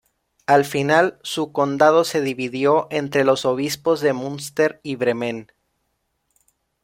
[0.47, 5.51] Al final, su condado se dividió entre los obispos de Münster y Bremen.